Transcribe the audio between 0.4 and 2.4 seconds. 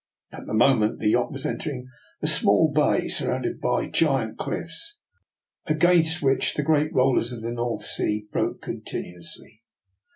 the moment the yacht was entering a